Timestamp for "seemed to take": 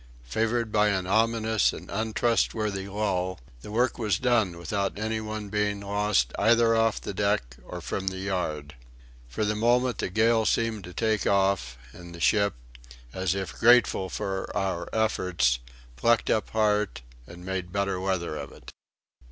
10.47-11.27